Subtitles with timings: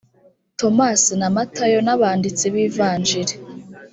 [0.59, 3.33] tomasi na matayo nabanditsi bivanjiri.